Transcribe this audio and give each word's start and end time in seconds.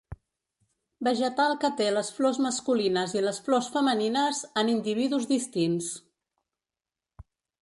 Vegetal 1.07 1.51
que 1.63 1.69
té 1.81 1.89
les 1.97 2.09
flors 2.15 2.39
masculines 2.47 3.15
i 3.19 3.23
les 3.27 3.43
flors 3.49 3.69
femenines 3.77 4.43
en 4.63 4.73
individus 4.75 5.29
distints. 5.37 5.93